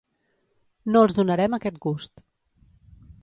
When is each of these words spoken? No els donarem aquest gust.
No 0.95 1.03
els 1.07 1.13
donarem 1.19 1.57
aquest 1.59 1.79
gust. 1.85 2.25